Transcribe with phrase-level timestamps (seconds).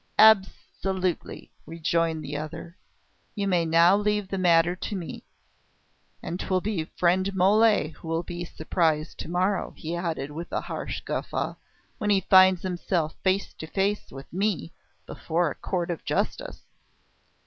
[0.17, 2.75] "Absolutely!" rejoined the other.
[3.35, 5.25] "You may now leave the matter to me.
[6.23, 10.61] And 'twill be friend Mole who will be surprised to morrow," he added with a
[10.61, 11.53] harsh guffaw,
[11.99, 14.73] "when he finds himself face to face with me,
[15.05, 16.63] before a Court of Justice."